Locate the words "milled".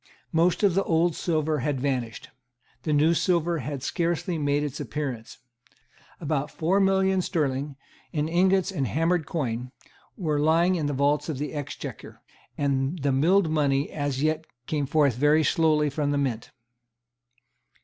13.11-13.51